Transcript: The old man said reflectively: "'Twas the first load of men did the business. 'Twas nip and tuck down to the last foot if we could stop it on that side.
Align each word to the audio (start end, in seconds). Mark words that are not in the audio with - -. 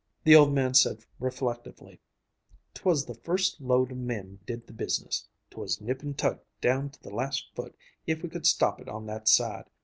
The 0.23 0.35
old 0.35 0.51
man 0.51 0.73
said 0.73 1.05
reflectively: 1.19 2.01
"'Twas 2.73 3.05
the 3.05 3.13
first 3.13 3.61
load 3.61 3.91
of 3.91 3.99
men 3.99 4.39
did 4.47 4.65
the 4.65 4.73
business. 4.73 5.27
'Twas 5.51 5.79
nip 5.79 6.01
and 6.01 6.17
tuck 6.17 6.39
down 6.59 6.89
to 6.89 7.03
the 7.03 7.13
last 7.13 7.51
foot 7.53 7.77
if 8.07 8.23
we 8.23 8.29
could 8.29 8.47
stop 8.47 8.81
it 8.81 8.89
on 8.89 9.05
that 9.05 9.27
side. 9.27 9.69